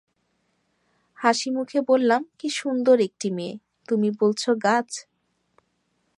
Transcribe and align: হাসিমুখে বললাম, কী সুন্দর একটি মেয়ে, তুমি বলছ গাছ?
হাসিমুখে 1.17 1.79
বললাম, 1.81 2.21
কী 2.39 2.47
সুন্দর 2.51 2.97
একটি 2.99 3.27
মেয়ে, 3.31 3.55
তুমি 3.87 4.09
বলছ 4.19 4.43
গাছ? 4.63 4.89